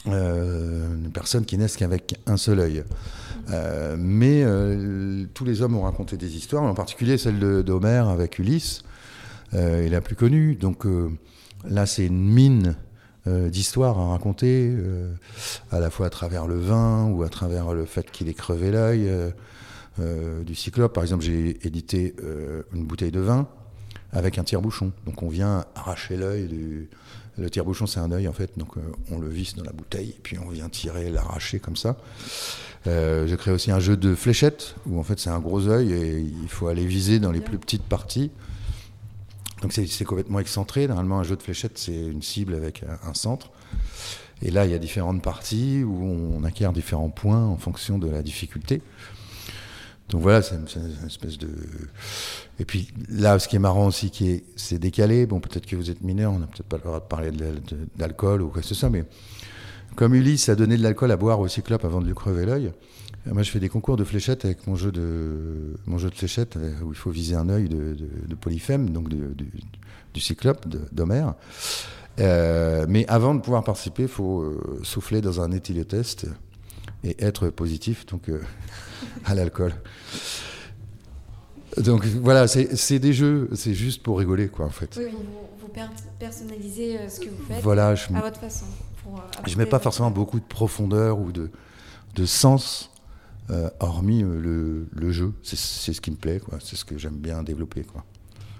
Euh, 0.08 0.92
une 0.92 1.12
personne 1.12 1.44
qui 1.44 1.56
naît 1.56 1.68
qu'avec 1.68 2.18
un 2.26 2.36
seul 2.36 2.58
œil. 2.58 2.82
mais 3.96 4.44
tous 5.34 5.44
les 5.44 5.62
hommes 5.62 5.76
ont 5.76 5.82
raconté 5.82 6.16
des 6.16 6.36
histoires, 6.36 6.64
en 6.64 6.74
particulier 6.74 7.16
celle 7.16 7.62
d'Homère 7.62 8.08
avec 8.08 8.40
Ulysse, 8.40 8.82
est 9.52 9.88
la 9.88 10.00
plus 10.00 10.16
connue. 10.16 10.56
Donc 10.56 10.84
là, 11.64 11.86
c'est 11.86 12.06
une 12.06 12.28
mine 12.28 12.74
euh, 13.26 13.48
d'histoires 13.48 13.98
à 13.98 14.08
raconter, 14.08 14.68
euh, 14.70 15.10
à 15.70 15.80
la 15.80 15.88
fois 15.88 16.08
à 16.08 16.10
travers 16.10 16.46
le 16.46 16.58
vin 16.58 17.08
ou 17.08 17.22
à 17.22 17.30
travers 17.30 17.72
le 17.72 17.86
fait 17.86 18.10
qu'il 18.10 18.28
ait 18.28 18.34
crevé 18.34 18.70
l'œil 18.70 19.10
euh, 19.98 20.42
du 20.42 20.54
cyclope. 20.54 20.92
Par 20.92 21.02
exemple, 21.02 21.24
j'ai 21.24 21.56
édité 21.66 22.14
une 22.74 22.84
bouteille 22.84 23.12
de 23.12 23.20
vin 23.20 23.48
avec 24.12 24.36
un 24.36 24.44
tire-bouchon. 24.44 24.92
Donc 25.06 25.22
on 25.22 25.28
vient 25.28 25.64
arracher 25.74 26.16
l'œil 26.16 26.48
du... 26.48 26.90
Le 27.36 27.50
tire-bouchon, 27.50 27.86
c'est 27.86 27.98
un 27.98 28.12
œil 28.12 28.28
en 28.28 28.32
fait, 28.32 28.56
donc 28.56 28.74
on 29.10 29.18
le 29.18 29.28
visse 29.28 29.56
dans 29.56 29.64
la 29.64 29.72
bouteille, 29.72 30.10
et 30.10 30.20
puis 30.22 30.38
on 30.38 30.48
vient 30.50 30.68
tirer, 30.68 31.10
l'arracher 31.10 31.58
comme 31.58 31.74
ça. 31.74 31.96
j'ai 32.86 33.36
créé 33.36 33.52
aussi 33.52 33.72
un 33.72 33.80
jeu 33.80 33.96
de 33.96 34.14
fléchettes, 34.14 34.76
où 34.86 35.00
en 35.00 35.02
fait 35.02 35.18
c'est 35.18 35.30
un 35.30 35.40
gros 35.40 35.66
œil, 35.66 35.92
et 35.92 36.18
il 36.20 36.48
faut 36.48 36.68
aller 36.68 36.86
viser 36.86 37.18
dans 37.18 37.32
les 37.32 37.40
plus 37.40 37.58
petites 37.58 37.82
parties. 37.82 38.30
Donc 39.62 39.72
c'est 39.72 40.04
complètement 40.04 40.40
excentré. 40.40 40.86
Normalement, 40.86 41.20
un 41.20 41.24
jeu 41.24 41.36
de 41.36 41.42
fléchettes, 41.42 41.78
c'est 41.78 41.94
une 41.94 42.22
cible 42.22 42.54
avec 42.54 42.84
un 43.02 43.14
centre. 43.14 43.50
Et 44.42 44.50
là, 44.50 44.66
il 44.66 44.70
y 44.70 44.74
a 44.74 44.78
différentes 44.78 45.22
parties 45.22 45.82
où 45.84 46.04
on 46.04 46.44
acquiert 46.44 46.72
différents 46.72 47.08
points 47.08 47.44
en 47.44 47.56
fonction 47.56 47.98
de 47.98 48.10
la 48.10 48.22
difficulté. 48.22 48.82
Donc 50.10 50.20
voilà, 50.20 50.42
c'est 50.42 50.54
une, 50.54 51.06
espèce 51.06 51.38
de. 51.38 51.48
Et 52.58 52.64
puis 52.64 52.88
là, 53.08 53.38
ce 53.38 53.48
qui 53.48 53.56
est 53.56 53.60
marrant 53.60 53.86
aussi, 53.86 54.12
c'est 54.54 54.78
décalé. 54.78 55.26
Bon, 55.26 55.40
peut-être 55.40 55.66
que 55.66 55.76
vous 55.76 55.90
êtes 55.90 56.02
mineur, 56.02 56.32
on 56.32 56.40
n'a 56.40 56.46
peut-être 56.46 56.66
pas 56.66 56.76
le 56.76 56.82
droit 56.82 57.00
de 57.00 57.04
parler 57.04 57.30
d'alcool 57.96 58.42
ou 58.42 58.48
quoi 58.48 58.60
que 58.60 58.68
ce 58.68 58.74
soit, 58.74 58.90
mais 58.90 59.04
comme 59.96 60.14
Ulysse 60.14 60.48
a 60.48 60.54
donné 60.54 60.76
de 60.76 60.82
l'alcool 60.82 61.10
à 61.10 61.16
boire 61.16 61.40
au 61.40 61.48
cyclope 61.48 61.84
avant 61.84 62.00
de 62.00 62.06
lui 62.06 62.14
crever 62.14 62.46
l'œil, 62.46 62.72
moi, 63.26 63.42
je 63.42 63.50
fais 63.50 63.60
des 63.60 63.70
concours 63.70 63.96
de 63.96 64.04
fléchettes 64.04 64.44
avec 64.44 64.66
mon 64.66 64.76
jeu 64.76 64.92
de, 64.92 65.76
mon 65.86 65.96
jeu 65.96 66.10
de 66.10 66.14
fléchettes 66.14 66.56
euh, 66.56 66.72
où 66.82 66.90
il 66.90 66.96
faut 66.96 67.10
viser 67.10 67.34
un 67.36 67.48
œil 67.48 67.68
de, 67.68 67.94
de, 67.94 68.34
Polyphème, 68.34 68.90
donc 68.90 69.08
du 69.08 70.20
cyclope 70.20 70.66
d'Homère. 70.92 71.34
Euh, 72.20 72.84
mais 72.88 73.06
avant 73.08 73.34
de 73.34 73.40
pouvoir 73.40 73.64
participer, 73.64 74.02
il 74.02 74.08
faut 74.08 74.42
euh, 74.42 74.80
souffler 74.82 75.22
dans 75.22 75.40
un 75.40 75.52
éthyliotest 75.52 76.26
et 77.02 77.16
être 77.24 77.48
positif 77.48 78.04
donc 78.06 78.30
à 79.24 79.34
l'alcool. 79.34 79.72
Donc 81.78 82.04
voilà, 82.04 82.46
c'est 82.46 82.98
des 82.98 83.12
jeux, 83.12 83.48
c'est 83.54 83.74
juste 83.74 84.02
pour 84.02 84.18
rigoler, 84.18 84.48
quoi, 84.48 84.66
en 84.66 84.70
fait. 84.70 84.96
Oui, 84.98 85.06
vous, 85.10 85.24
vous 85.60 85.72
personnalisez 86.18 87.08
ce 87.08 87.20
que 87.20 87.30
vous 87.30 87.42
faites 87.48 87.62
voilà, 87.62 87.94
je, 87.94 88.12
à 88.14 88.20
votre 88.20 88.38
façon. 88.38 88.66
Je 89.46 89.58
mets 89.58 89.66
pas 89.66 89.78
forcément 89.78 90.10
beaucoup 90.10 90.40
de 90.40 90.44
profondeur 90.44 91.18
ou 91.18 91.32
de, 91.32 91.50
de 92.14 92.26
sens 92.26 92.90
euh, 93.50 93.68
hormis 93.78 94.22
euh, 94.22 94.86
le, 94.90 95.12
jeu. 95.12 95.34
C'est 95.42 95.56
ce 95.56 96.00
qui 96.00 96.10
me 96.10 96.16
plaît, 96.16 96.40
c'est 96.60 96.76
ce 96.76 96.84
que 96.84 96.96
j'aime 96.96 97.16
bien 97.16 97.42
développer. 97.42 97.82
Quoi. 97.82 98.02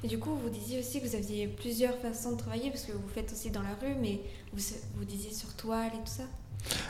Et 0.02 0.08
du 0.08 0.19
coup, 0.19 0.35
vous 0.35 0.50
disiez 0.50 0.79
aussi 0.79 1.00
que 1.00 1.08
vous 1.08 1.14
aviez 1.14 1.49
plusieurs 1.49 1.94
façons 1.96 2.32
de 2.32 2.37
travailler, 2.37 2.70
parce 2.70 2.85
que 2.85 2.93
vous 2.93 3.08
faites 3.14 3.32
aussi 3.32 3.50
dans 3.50 3.62
la 3.62 3.70
rue, 3.81 3.94
mais 4.00 4.20
vous, 4.52 4.62
vous 4.96 5.05
disiez 5.06 5.32
sur 5.32 5.55
toile 5.55 5.88
et 5.94 6.05
tout 6.05 6.12
ça? 6.12 6.25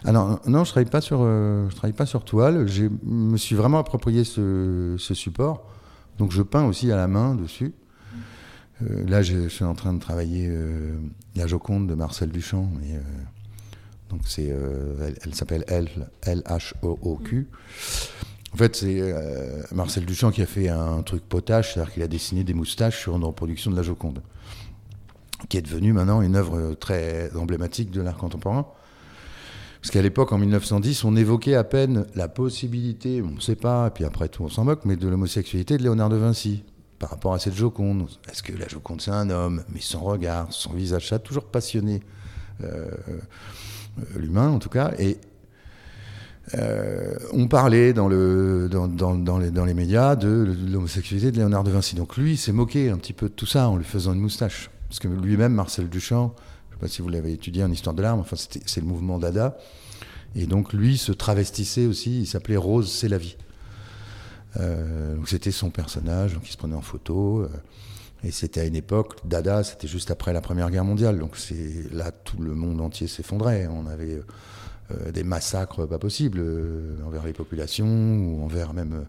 Ah 0.05 0.11
non, 0.11 0.41
non, 0.47 0.65
je 0.65 0.71
travaille 0.71 0.91
pas 0.91 1.01
sur, 1.01 1.21
euh, 1.23 1.69
je 1.71 1.77
travaille 1.77 1.93
pas 1.93 2.07
sur 2.07 2.25
toile. 2.25 2.67
Je 2.67 2.87
me 3.05 3.37
suis 3.37 3.55
vraiment 3.55 3.79
approprié 3.79 4.25
ce, 4.25 4.97
support, 4.99 5.65
donc 6.19 6.33
je 6.33 6.43
peins 6.43 6.65
aussi 6.65 6.91
à 6.91 6.97
la 6.97 7.07
main 7.07 7.37
dessus. 7.37 7.75
là, 8.81 9.23
je, 9.23 9.49
suis 9.49 9.65
en 9.65 9.75
train 9.75 9.93
de 9.93 10.01
travailler 10.01 10.53
la 11.37 11.47
Joconde 11.47 11.89
de 11.89 11.95
Marcel 11.95 12.31
Duchamp, 12.31 12.69
mais 12.81 13.01
donc 14.11 14.21
c'est, 14.27 14.49
euh, 14.51 15.13
elle, 15.25 15.35
s'appelle 15.35 15.65
L-H-O-O-Q. 15.69 17.49
En 18.53 18.57
fait, 18.57 18.77
c'est 18.77 19.01
euh, 19.01 19.63
Marcel 19.73 20.05
Duchamp 20.07 20.31
qui 20.31 20.43
a 20.43 20.47
fait 20.47 20.69
un 20.69 21.03
truc 21.03 21.25
potache, 21.29 21.75
c'est-à-dire 21.75 21.93
qu'il 21.93 22.03
a 22.03 22.09
dessiné 22.09 22.45
des 22.45 22.55
moustaches 22.55 23.01
sur 23.01 23.17
une 23.17 23.25
reproduction 23.25 23.71
de 23.71 23.77
la 23.77 23.83
Joconde, 23.83 24.23
qui 25.49 25.57
est 25.57 25.63
devenue 25.63 25.93
maintenant 25.93 26.23
une 26.23 26.37
œuvre 26.37 26.75
très 26.75 27.35
emblématique 27.35 27.91
de 27.91 28.01
l'art 28.01 28.17
contemporain. 28.17 28.67
Parce 29.81 29.91
qu'à 29.91 30.03
l'époque, 30.03 30.33
en 30.33 30.39
1910, 30.39 31.05
on 31.05 31.15
évoquait 31.15 31.57
à 31.57 31.65
peine 31.65 32.07
la 32.15 32.29
possibilité, 32.29 33.21
on 33.21 33.33
ne 33.33 33.41
sait 33.41 33.57
pas, 33.57 33.89
et 33.89 33.91
puis 33.91 34.05
après 34.05 34.29
tout, 34.29 34.43
on 34.43 34.49
s'en 34.49 34.65
moque, 34.65 34.87
mais 34.87 34.97
de 34.97 35.09
l'homosexualité 35.09 35.77
de 35.77 35.83
Léonard 35.83 36.09
de 36.09 36.17
Vinci 36.17 36.65
par 36.99 37.11
rapport 37.11 37.35
à 37.35 37.39
cette 37.39 37.55
Joconde. 37.55 38.09
Est-ce 38.31 38.43
que 38.43 38.57
la 38.57 38.67
Joconde, 38.67 39.03
c'est 39.03 39.11
un 39.11 39.29
homme 39.29 39.63
Mais 39.69 39.81
son 39.81 40.01
regard, 40.01 40.51
son 40.53 40.73
visage, 40.73 41.09
ça 41.09 41.17
a 41.17 41.19
toujours 41.19 41.45
passionné. 41.45 42.01
Euh, 42.63 42.89
l'humain 44.17 44.49
en 44.49 44.59
tout 44.59 44.69
cas, 44.69 44.93
et 44.99 45.19
euh, 46.53 47.15
on 47.33 47.49
parlait 47.49 47.93
dans, 47.93 48.09
le, 48.09 48.69
dans, 48.71 48.87
dans, 48.87 49.15
dans, 49.15 49.39
les, 49.39 49.75
médias 49.75 50.15
de, 50.15 50.55
l'homosexualité 50.71 51.33
de 51.33 51.39
Léonard 51.39 51.65
de 51.65 51.71
Vinci. 51.71 51.95
Donc 51.95 52.17
lui, 52.17 52.33
il 52.33 52.37
s'est 52.37 52.53
moqué 52.53 52.91
un 52.91 52.99
petit 52.99 53.15
peu 53.15 53.29
de 53.29 53.35
tout 53.35 53.47
ça 53.47 53.69
en 53.69 53.77
lui 53.77 53.85
faisant 53.85 54.13
une 54.13 54.21
moustache. 54.21 54.71
Parce 54.89 54.99
que 54.99 55.09
lui-même, 55.09 55.55
Marcel 55.55 55.89
Duchamp, 55.89 56.35
je 56.37 56.75
ne 56.75 56.79
sais 56.79 56.81
pas 56.81 56.89
si 56.89 57.03
vous 57.03 57.09
l'avez 57.09 57.33
étudié 57.33 57.65
en 57.65 57.71
histoire 57.71 57.95
de 57.95 58.03
l'art, 58.03 58.19
enfin, 58.19 58.37
c'est 58.37 58.81
le 58.81 58.87
mouvement 58.87 59.19
Dada. 59.19 59.57
Et 60.37 60.47
donc 60.47 60.73
lui 60.73 60.99
se 60.99 61.13
travestissait 61.13 61.87
aussi, 61.87 62.21
il 62.21 62.27
s'appelait 62.27 62.57
Rose, 62.57 62.91
c'est 62.91 63.09
la 63.09 63.19
vie. 63.19 63.37
Euh, 64.59 65.17
donc 65.17 65.29
c'était 65.29 65.53
son 65.53 65.71
personnage, 65.71 66.35
donc 66.35 66.47
il 66.47 66.53
se 66.53 66.57
prenait 66.57 66.75
en 66.75 66.83
photo. 66.83 67.49
Et 68.25 68.31
c'était 68.31 68.61
à 68.61 68.65
une 68.65 68.77
époque, 68.77 69.17
Dada, 69.25 69.63
c'était 69.63 69.89
juste 69.89 70.11
après 70.11 70.33
la 70.33 70.41
Première 70.41 70.71
Guerre 70.71 70.85
mondiale. 70.85 71.19
Donc 71.19 71.37
c'est 71.37 71.93
là, 71.93 72.11
tout 72.11 72.41
le 72.41 72.55
monde 72.55 72.81
entier 72.81 73.07
s'effondrait. 73.07 73.67
On 73.67 73.87
avait 73.87 74.21
euh, 74.91 75.13
des 75.13 75.25
massacres 75.25 75.87
pas 75.87 75.99
possibles 75.99 76.39
euh, 76.41 76.97
envers 77.07 77.25
les 77.25 77.35
populations 77.35 77.87
ou 77.87 78.43
envers 78.43 78.73
même 78.73 78.95
euh, 78.95 79.05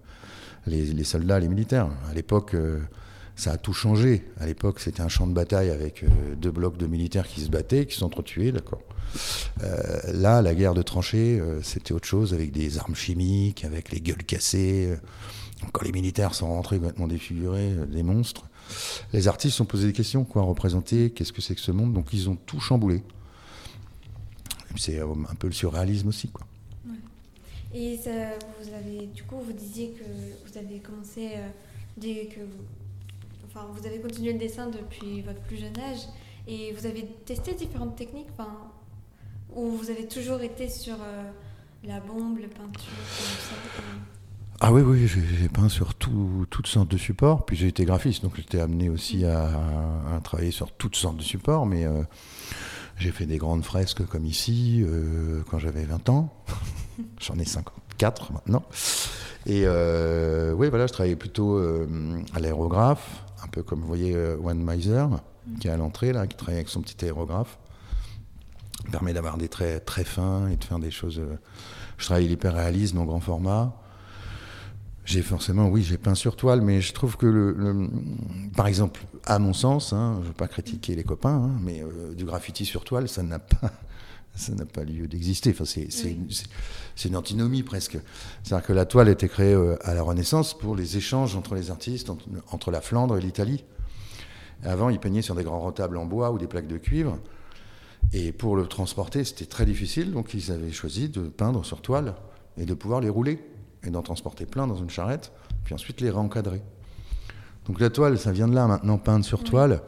les, 0.68 1.04
soldats, 1.04 1.40
les 1.40 1.48
militaires. 1.48 1.90
À 2.10 2.14
l'époque, 2.14 2.56
ça 3.36 3.52
a 3.52 3.58
tout 3.58 3.74
changé. 3.74 4.24
À 4.40 4.46
l'époque, 4.46 4.80
c'était 4.80 5.02
un 5.02 5.10
champ 5.10 5.28
de 5.28 5.34
bataille 5.34 5.70
avec 5.70 6.04
euh, 6.04 6.08
deux 6.36 6.52
blocs 6.52 6.78
de 6.78 6.88
militaires 6.88 7.28
qui 7.28 7.42
se 7.42 7.50
battaient, 7.50 7.86
qui 7.86 7.98
s'entretuaient, 7.98 8.52
d'accord. 8.52 8.82
Euh, 9.64 10.00
là, 10.14 10.42
la 10.42 10.56
guerre 10.56 10.74
de 10.74 10.82
tranchées, 10.82 11.40
euh, 11.40 11.62
c'était 11.62 11.94
autre 11.94 12.08
chose, 12.08 12.34
avec 12.34 12.52
des 12.52 12.78
armes 12.78 12.96
chimiques, 12.96 13.66
avec 13.66 13.92
les 13.92 14.00
gueules 14.00 14.24
cassées. 14.24 14.96
Quand 15.74 15.84
les 15.84 15.92
militaires 15.92 16.34
sont 16.34 16.48
rentrés 16.48 16.78
complètement 16.78 17.08
défigurés, 17.08 17.74
des 17.92 18.04
monstres, 18.04 18.48
les 19.14 19.28
artistes 19.28 19.54
se 19.54 19.58
sont 19.58 19.66
posé 19.66 19.88
des 19.88 19.94
questions, 19.94 20.24
quoi 20.24 20.44
représenter, 20.44 21.12
qu'est-ce 21.12 21.34
que 21.34 21.42
c'est 21.42 21.56
que 21.56 21.62
ce 21.62 21.72
monde? 21.72 21.94
Donc 21.94 22.10
ils 22.14 22.30
ont 22.30 22.36
tout 22.36 22.60
chamboulé. 22.60 23.04
C'est 24.78 25.00
un 25.00 25.36
peu 25.40 25.48
le 25.48 25.54
surréalisme 25.54 26.10
aussi, 26.10 26.30
quoi. 26.30 26.46
Et 27.74 27.98
vous 27.98 28.74
avez, 28.74 29.08
du 29.08 29.24
coup, 29.24 29.40
vous 29.40 29.54
disiez 29.54 29.92
que 29.92 30.04
vous 30.04 30.58
avez 30.58 30.80
commencé 30.80 31.32
dès 31.98 32.26
que 32.26 32.40
vous 32.40 32.64
enfin, 33.56 33.68
vous 33.74 33.86
avez 33.86 34.00
continué 34.00 34.34
le 34.34 34.40
dessin 34.40 34.68
depuis 34.68 35.22
votre 35.22 35.40
plus 35.42 35.58
jeune 35.58 35.78
âge. 35.80 36.02
Et 36.48 36.74
vous 36.74 36.86
avez 36.86 37.06
testé 37.26 37.54
différentes 37.54 37.96
techniques, 37.96 38.28
ou 39.56 39.72
vous 39.72 39.90
avez 39.90 40.08
toujours 40.08 40.42
été 40.42 40.70
sur 40.70 40.96
euh, 41.02 41.24
la 41.84 42.00
bombe, 42.00 42.38
le 42.38 42.48
peinture, 42.48 42.94
Ah 44.62 44.72
oui, 44.72 44.82
oui, 44.82 45.08
j'ai 45.08 45.50
peint 45.50 45.70
sur 45.70 45.96
tout, 45.96 46.46
toutes 46.50 46.68
sortes 46.68 46.90
de 46.90 46.98
supports. 46.98 47.46
Puis 47.46 47.58
j'ai 47.58 47.68
été 47.68 47.86
graphiste, 47.86 48.24
donc 48.24 48.36
j'étais 48.36 48.60
amené 48.60 48.90
aussi 48.90 49.24
mm. 49.24 49.28
à, 49.28 50.20
travailler 50.24 50.52
sur 50.52 50.72
toutes 50.72 50.96
sortes 50.96 51.18
de 51.18 51.24
supports. 51.24 51.66
Mais 51.66 51.86
euh, 51.86 52.04
j'ai 52.98 53.12
fait 53.12 53.26
des 53.26 53.38
grandes 53.38 53.64
fresques 53.64 54.06
comme 54.06 54.26
ici 54.26 54.82
euh, 54.84 55.42
quand 55.50 55.60
j'avais 55.60 55.84
20 55.84 56.10
ans. 56.10 56.34
J'en 57.20 57.36
ai 57.36 57.46
54 57.46 58.32
maintenant. 58.34 58.64
Et 59.46 59.68
oui, 59.68 60.70
voilà, 60.70 60.88
je 60.88 60.94
travaillais 60.94 61.16
plutôt 61.16 61.60
à 62.34 62.40
l'aérographe, 62.40 63.26
un 63.46 63.48
peu 63.48 63.64
comme 63.64 63.82
vous 63.82 63.88
voyez 63.88 64.16
euh, 64.16 64.38
One 64.44 64.64
Miser, 64.64 65.06
qui 65.60 65.68
est 65.68 65.72
à 65.72 65.78
l'entrée, 65.78 66.12
là, 66.12 66.28
qui 66.28 66.36
travaille 66.36 66.56
avec 66.56 66.70
son 66.70 66.82
petit 66.82 67.06
aérographe. 67.06 67.58
permet 68.92 69.14
d'avoir 69.14 69.38
des 69.38 69.50
traits 69.50 69.86
très 69.86 70.04
fins 70.04 70.48
et 70.48 70.58
de 70.58 70.64
faire 70.64 70.80
des 70.80 70.92
choses. 70.92 71.20
Euh, 71.20 71.38
je 71.98 72.06
travaille 72.06 72.28
l'hyperréalisme 72.28 72.98
en 72.98 73.06
grand 73.06 73.20
format. 73.20 73.76
J'ai 75.06 75.22
forcément, 75.22 75.68
oui, 75.68 75.84
j'ai 75.84 76.00
peint 76.00 76.16
sur 76.16 76.36
toile, 76.36 76.62
mais 76.62 76.82
je 76.82 76.92
trouve 76.92 77.16
que, 77.16 77.28
le, 77.28 77.90
par 78.58 78.66
exemple, 78.66 79.06
à 79.24 79.38
mon 79.38 79.54
sens, 79.54 79.94
hein, 79.94 80.16
je 80.16 80.22
ne 80.22 80.28
veux 80.30 80.34
pas 80.34 80.48
critiquer 80.48 80.96
les 80.96 81.04
copains, 81.04 81.44
hein, 81.44 81.60
mais 81.62 81.84
euh, 81.84 82.16
du 82.16 82.26
graffiti 82.26 82.66
sur 82.66 82.84
toile, 82.84 83.08
ça 83.08 83.22
n'a 83.22 83.38
pas, 83.38 83.72
ça 84.36 84.54
n'a 84.54 84.66
pas 84.66 84.84
lieu 84.84 85.08
d'exister. 85.08 85.52
Enfin, 85.52 85.64
c'est 85.66 87.08
une 87.08 87.16
antinomie 87.16 87.62
presque. 87.62 88.00
C'est-à-dire 88.42 88.66
que 88.66 88.74
la 88.74 88.86
toile 88.86 89.10
a 89.10 89.12
été 89.12 89.30
créée 89.30 89.54
euh, 89.54 89.78
à 89.88 89.94
la 89.94 90.02
Renaissance 90.02 90.58
pour 90.58 90.76
les 90.76 90.98
échanges 90.98 91.36
entre 91.36 91.54
les 91.54 91.70
artistes, 91.70 92.10
entre, 92.52 92.72
la 92.72 92.82
Flandre 92.82 93.16
et 93.16 93.22
l'Italie. 93.22 93.64
Avant, 94.64 94.90
ils 94.90 95.00
peignaient 95.00 95.22
sur 95.22 95.36
des 95.36 95.44
grands 95.44 95.62
retables 95.62 95.98
en 95.98 96.06
bois 96.08 96.32
ou 96.32 96.40
des 96.40 96.48
plaques 96.48 96.68
de 96.68 96.78
cuivre. 96.78 97.20
Et 98.12 98.32
pour 98.32 98.56
le 98.56 98.66
transporter, 98.66 99.24
c'était 99.24 99.46
très 99.46 99.68
difficile, 99.68 100.12
donc 100.12 100.34
ils 100.34 100.52
avaient 100.52 100.72
choisi 100.72 101.10
de 101.10 101.28
peindre 101.28 101.64
sur 101.64 101.84
toile 101.84 102.16
et 102.58 102.66
de 102.66 102.74
pouvoir 102.74 103.02
les 103.02 103.10
rouler 103.10 103.40
et 103.88 103.92
d'en 103.92 104.02
transporter 104.02 104.46
plein 104.46 104.68
dans 104.68 104.76
une 104.76 104.90
charrette, 104.90 105.32
puis 105.64 105.74
ensuite 105.74 106.02
les 106.02 106.10
réencadrer. 106.10 106.62
Donc 107.68 107.80
la 107.80 107.90
toile, 107.90 108.18
ça 108.18 108.32
vient 108.32 108.48
de 108.48 108.56
là 108.56 108.68
maintenant, 108.68 108.98
peindre 108.98 109.26
sur 109.26 109.44
toile. 109.44 109.82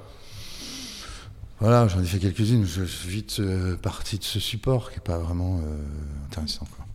Voilà, 1.60 1.88
j'en 1.88 2.02
ai 2.02 2.06
fait 2.06 2.20
quelques-unes. 2.20 2.66
Je 2.66 2.84
suis 2.84 3.10
vite 3.10 3.40
euh, 3.40 3.76
parti 3.78 4.18
de 4.18 4.24
ce 4.24 4.40
support 4.40 4.92
qui 4.92 4.98
n'est 4.98 5.04
pas 5.04 5.18
vraiment 5.18 5.58
euh, 5.58 5.78
intéressant. 6.28 6.68
Quoi. 6.76 6.86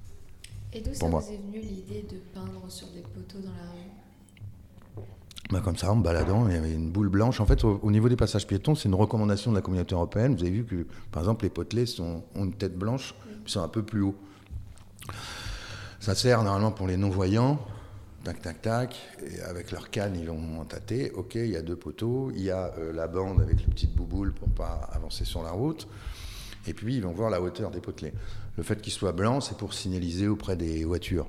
Et 0.73 0.81
d'où 0.81 0.95
ça 0.95 1.09
vous 1.09 1.19
est 1.19 1.37
venu 1.37 1.61
l'idée 1.61 2.07
de 2.09 2.19
peindre 2.33 2.65
sur 2.69 2.87
des 2.89 3.01
poteaux 3.01 3.39
dans 3.39 3.51
la 3.51 3.71
rue? 3.71 5.07
Bah 5.51 5.61
comme 5.63 5.77
ça, 5.77 5.93
en 5.93 5.97
me 5.97 6.03
baladant, 6.03 6.47
il 6.49 6.55
y 6.55 6.57
avait 6.57 6.73
une 6.73 6.91
boule 6.91 7.09
blanche. 7.09 7.41
En 7.41 7.47
fait, 7.47 7.65
au, 7.65 7.91
niveau 7.91 8.09
des 8.09 8.17
passages 8.17 8.47
piétons, 8.47 8.75
c'est 8.75 8.89
une 8.89 8.95
recommandation 8.95 9.51
de 9.51 9.57
la 9.57 9.63
communauté 9.63 9.95
européenne. 9.95 10.35
Vous 10.35 10.43
avez 10.43 10.51
vu 10.51 10.65
que, 10.65 10.87
par 11.11 11.23
exemple, 11.23 11.45
les 11.45 11.51
potelets 11.51 11.87
sont, 11.87 12.23
ont 12.35 12.45
une 12.45 12.55
tête 12.55 12.79
blanche, 12.79 13.15
ils 13.45 13.51
sont 13.51 13.61
un 13.61 13.69
peu 13.69 13.83
plus 13.83 14.03
hauts. 14.03 14.17
Ça 16.03 16.17
sert 16.17 16.43
normalement 16.43 16.73
pour 16.73 16.89
les 16.89 16.97
non-voyants, 16.97 17.65
tac, 18.25 18.43
tac, 18.43 18.61
tac, 18.61 19.01
et 19.25 19.41
avec 19.43 19.71
leur 19.71 19.89
canne, 19.89 20.17
ils 20.19 20.27
vont 20.27 20.65
tâter. 20.65 21.13
Ok, 21.13 21.37
il 21.37 21.51
y 21.51 21.57
a 21.57 21.63
deux 21.63 21.77
poteaux, 21.77 22.33
il 22.35 22.43
y 22.43 22.51
a 22.51 22.73
euh, 22.77 22.93
la 22.93 23.07
bande 23.07 23.41
avec 23.41 23.61
les 23.61 23.67
petites 23.69 23.95
bouboules 23.95 24.33
pour 24.33 24.49
pas 24.49 24.91
avancer 24.93 25.25
sur 25.25 25.45
la 25.45 25.53
route, 25.53 25.87
et 26.67 26.75
puis 26.75 26.97
ils 26.97 27.05
vont 27.05 27.13
voir 27.13 27.31
la 27.31 27.41
hauteur 27.41 27.71
des 27.71 27.79
potelets. 27.79 28.15
Le 28.57 28.65
fait 28.65 28.83
qu'ils 28.83 28.93
soient 28.93 29.13
blancs, 29.13 29.45
c'est 29.45 29.57
pour 29.57 29.75
signaliser 29.75 30.27
auprès 30.27 30.57
des 30.57 30.85
voitures. 30.85 31.29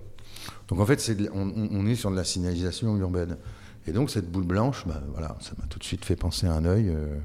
Donc 0.70 0.80
en 0.80 0.88
fait, 0.88 1.08
on, 1.36 1.86
est 1.86 1.94
sur 1.94 2.10
de 2.10 2.15
la 2.15 2.24
signalisation 2.24 2.98
urbaine. 2.98 3.38
Et 3.86 3.92
donc 3.92 4.10
cette 4.10 4.32
boule 4.32 4.48
blanche, 4.48 4.88
bah, 4.88 5.03
voilà, 5.12 5.38
ça 5.39 5.51
m'a 5.60 5.68
tout 5.68 5.77
de 5.77 5.84
suite 5.84 6.03
fait 6.03 6.15
penser 6.15 6.48
à 6.48 6.53
un 6.53 6.65
œil. 6.65 6.89
Euh, 6.89 7.15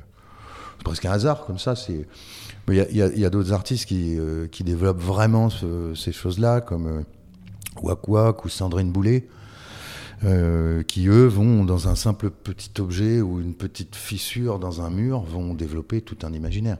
c'est 0.77 0.85
presque 0.85 1.07
un 1.07 1.13
hasard 1.13 1.47
comme 1.47 1.59
ça. 1.59 1.73
Il 1.89 2.05
y 2.75 3.25
a, 3.25 3.31
d'autres 3.31 3.55
artistes 3.55 3.87
qui, 3.87 4.19
euh, 4.19 4.49
développent 4.61 5.01
vraiment 5.01 5.49
ces 5.95 6.13
choses-là, 6.13 6.61
comme 6.61 7.07
Wak 7.83 8.09
Wak 8.09 8.45
ou 8.45 8.49
Sandrine 8.49 8.91
Boulet 8.91 9.29
euh, 10.25 10.83
qui 10.83 11.07
eux 11.07 11.27
vont 11.27 11.65
dans 11.65 11.87
un 11.87 11.95
simple 11.95 12.31
petit 12.31 12.81
objet 12.81 13.21
ou 13.21 13.41
une 13.41 13.55
petite 13.55 13.95
fissure 13.95 14.59
dans 14.59 14.83
un 14.83 14.91
mur 14.91 15.21
vont 15.21 15.55
développer 15.55 16.03
tout 16.03 16.19
un 16.27 16.33
imaginaire. 16.33 16.79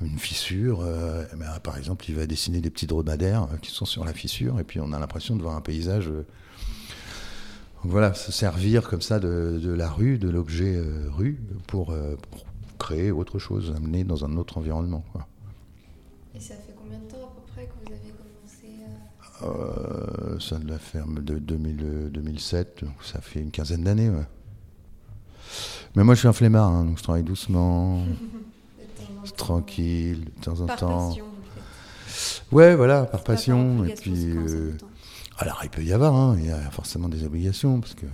Une 0.00 0.18
fissure, 0.18 0.80
euh, 0.80 1.26
ben, 1.36 1.58
par 1.62 1.76
exemple, 1.76 2.06
il 2.08 2.14
va 2.14 2.26
dessiner 2.26 2.62
des 2.62 2.70
petits 2.70 2.86
dromadaires 2.86 3.42
euh, 3.42 3.56
qui 3.60 3.70
sont 3.70 3.84
sur 3.84 4.06
la 4.06 4.14
fissure 4.14 4.58
et 4.58 4.64
puis 4.64 4.80
on 4.80 4.92
a 4.92 4.98
l'impression 4.98 5.36
de 5.36 5.42
voir 5.42 5.54
un 5.54 5.60
paysage. 5.60 6.10
voilà, 7.84 8.14
se 8.14 8.32
servir 8.32 8.88
comme 8.88 9.02
ça 9.02 9.20
de, 9.20 9.74
la 9.74 9.90
rue, 9.90 10.16
de 10.16 10.30
l'objet 10.30 10.82
rue 11.08 11.38
pour, 11.66 11.94
créer 12.78 13.10
autre 13.10 13.38
chose, 13.38 13.74
amener 13.76 14.04
dans 14.04 14.24
un 14.24 14.38
autre 14.38 14.56
environnement. 14.56 15.04
Et 16.34 16.40
ça 16.40 16.54
fait 16.54 16.74
combien 16.74 16.98
de 16.98 17.04
temps 17.04 17.18
à 17.18 17.34
peu 17.34 17.42
près 17.52 17.66
que 17.66 17.72
vous 17.84 17.92
avez 17.92 18.10
euh, 19.42 20.38
ça 20.38 20.58
de 20.58 20.68
la 20.68 20.78
ferme 20.78 21.22
de 21.22 21.38
2007, 21.38 22.84
donc 22.84 22.94
ça 23.02 23.20
fait 23.20 23.40
une 23.40 23.50
quinzaine 23.50 23.84
d'années. 23.84 24.10
Mais 25.96 26.04
moi 26.04 26.14
je 26.14 26.20
suis 26.20 26.28
un 26.28 26.32
flemmard, 26.32 26.70
hein, 26.70 26.84
donc 26.84 26.98
je 26.98 27.02
travaille 27.02 27.22
doucement, 27.22 28.04
tranquille, 29.36 30.24
de 30.24 30.44
temps 30.44 30.60
en 30.60 30.66
par 30.66 30.76
temps. 30.76 31.08
Passion, 31.08 31.24
ouais, 32.52 32.74
voilà, 32.76 33.04
par 33.04 33.24
passion. 33.24 33.84
Et 33.84 33.94
puis, 33.94 34.30
euh, 34.30 34.72
alors 35.38 35.60
il 35.64 35.70
peut 35.70 35.82
y 35.82 35.92
avoir, 35.92 36.14
hein, 36.14 36.36
il 36.38 36.46
y 36.46 36.50
a 36.50 36.70
forcément 36.70 37.08
des 37.08 37.24
obligations, 37.24 37.80
parce 37.80 37.94
que 37.94 38.06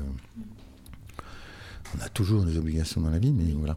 on 1.97 2.05
a 2.05 2.09
toujours 2.09 2.45
des 2.45 2.57
obligations 2.57 3.01
dans 3.01 3.11
la 3.11 3.19
vie, 3.19 3.33
mais 3.33 3.53
voilà. 3.53 3.77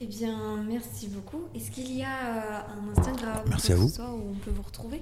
Eh 0.00 0.06
bien, 0.06 0.62
merci 0.68 1.06
beaucoup. 1.06 1.42
Est-ce 1.54 1.70
qu'il 1.70 1.96
y 1.96 2.02
a 2.02 2.08
euh, 2.08 2.60
un 2.74 2.98
Instagram 2.98 3.44
merci 3.48 3.72
à 3.72 3.76
vous. 3.76 3.86
où 3.86 4.32
on 4.32 4.34
peut 4.34 4.50
vous 4.50 4.62
retrouver? 4.62 5.00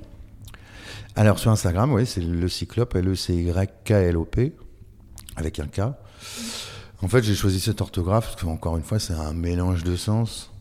Alors 1.17 1.39
sur 1.39 1.51
Instagram, 1.51 1.93
oui, 1.93 2.07
c'est 2.07 2.21
le 2.21 2.49
cyclope, 2.49 2.95
L-E-C-Y-K-L-O-P, 2.95 4.55
avec 5.37 5.59
un 5.59 5.67
K. 5.67 5.81
En 7.03 7.09
fait, 7.09 7.23
j'ai 7.23 7.35
choisi 7.35 7.61
cette 7.61 7.81
orthographe 7.81 8.27
parce 8.27 8.43
qu'encore 8.43 8.77
une 8.77 8.83
fois, 8.83 8.99
c'est 8.99 9.15
un 9.15 9.33
mélange 9.33 9.85
de 9.85 9.97
sens. 9.97 10.53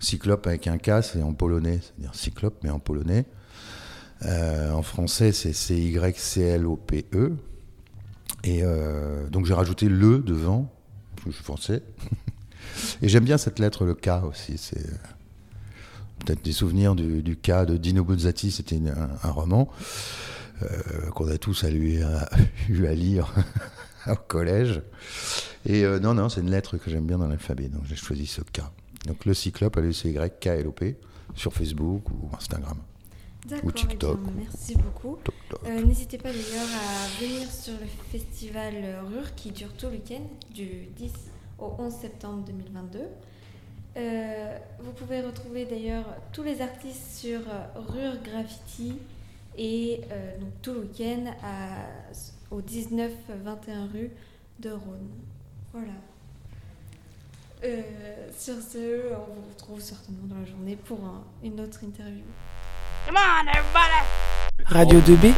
Cyclope 0.00 0.46
avec 0.46 0.66
un 0.66 0.78
K, 0.78 1.02
c'est 1.02 1.22
en 1.22 1.32
polonais, 1.32 1.80
c'est-à-dire 1.82 2.14
cyclope, 2.14 2.56
mais 2.62 2.70
en 2.70 2.78
polonais. 2.78 3.26
Euh, 4.24 4.72
en 4.72 4.82
français, 4.82 5.32
c'est 5.32 5.52
C-Y-C-L-O-P-E. 5.52 7.36
Et 8.44 8.60
euh, 8.62 9.28
donc 9.28 9.46
j'ai 9.46 9.54
rajouté 9.54 9.88
le 9.88 10.20
devant, 10.20 10.72
je 11.26 11.32
suis 11.32 11.44
français. 11.44 11.82
Et 13.02 13.08
j'aime 13.08 13.24
bien 13.24 13.38
cette 13.38 13.58
lettre, 13.58 13.84
le 13.84 13.94
K 13.94 14.08
aussi. 14.24 14.56
C'est 14.58 14.86
peut-être 16.28 16.44
des 16.44 16.52
souvenirs 16.52 16.94
du, 16.94 17.36
cas 17.36 17.64
de 17.64 17.78
Dino 17.78 18.04
Buzzati, 18.04 18.50
c'était 18.50 18.78
un, 19.22 19.30
roman 19.30 19.70
euh, 20.62 21.10
qu'on 21.14 21.26
a 21.28 21.38
tous 21.38 21.62
eu 21.64 22.02
à, 22.02 22.94
lire 22.94 23.32
au 24.06 24.14
collège. 24.14 24.82
Et 25.64 25.84
euh, 25.84 25.98
non, 25.98 26.12
non, 26.12 26.28
c'est 26.28 26.42
une 26.42 26.50
lettre 26.50 26.76
que 26.76 26.90
j'aime 26.90 27.06
bien 27.06 27.16
dans 27.16 27.28
l'alphabet, 27.28 27.68
donc 27.68 27.84
j'ai 27.86 27.96
choisi 27.96 28.26
ce 28.26 28.42
cas. 28.42 28.70
Donc 29.06 29.24
le 29.24 29.32
cyclope, 29.32 29.78
L-E-C-Y-K-L-O-P, 29.78 30.96
sur 31.34 31.54
Facebook 31.54 32.10
ou 32.10 32.28
Instagram. 32.36 32.76
Ou 33.62 33.72
TikTok. 33.72 34.18
merci 34.36 34.74
beaucoup. 34.74 35.16
Euh, 35.64 35.82
n'hésitez 35.82 36.18
pas 36.18 36.28
d'ailleurs 36.28 36.68
à 36.74 37.22
venir 37.24 37.50
sur 37.50 37.72
le 37.72 37.86
festival 38.12 38.74
RUR 39.06 39.34
qui 39.34 39.52
dure 39.52 39.72
tout 39.78 39.86
le 39.86 39.92
week-end, 39.92 40.28
du 40.52 40.88
10 40.94 41.10
au 41.58 41.72
11 41.78 41.90
septembre 41.90 42.44
2022. 42.44 42.98
Euh, 43.98 44.56
vous 44.78 44.92
pouvez 44.92 45.20
retrouver 45.20 45.64
d'ailleurs 45.64 46.04
tous 46.32 46.44
les 46.44 46.62
artistes 46.62 47.16
sur 47.16 47.40
euh, 47.40 47.80
Rure 47.88 48.16
Graffiti 48.22 48.96
et 49.56 50.02
euh, 50.12 50.38
donc 50.38 50.50
tout 50.62 50.72
le 50.72 50.80
week-end 50.80 51.32
au 52.52 52.60
19-21 52.60 53.10
rue 53.92 54.10
de 54.60 54.70
Rhône. 54.70 55.08
Voilà. 55.72 55.92
sur 58.36 58.54
ce, 58.62 59.12
on 59.14 59.34
vous 59.34 59.48
retrouve 59.52 59.80
certainement 59.80 60.26
dans 60.26 60.38
la 60.38 60.46
journée 60.46 60.76
pour 60.76 61.00
une 61.42 61.60
autre 61.60 61.82
interview. 61.82 62.24
Come 63.06 63.16
on, 63.16 63.48
everybody! 63.48 64.04
Radio 64.64 65.00
2B. 65.00 65.34